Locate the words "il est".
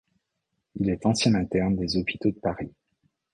0.79-1.05